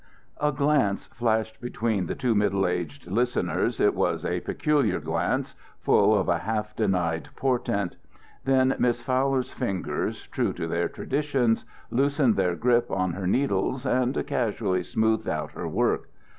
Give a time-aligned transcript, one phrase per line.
[0.39, 3.79] A glance flashed between the two middle aged listeners.
[3.79, 7.97] It was a peculiar glance, full of a half denied portent.
[8.43, 14.25] Then Miss Fowler's fingers, true to their traditions, loosened their grip on her needles and
[14.25, 16.09] casually smoothed out her work.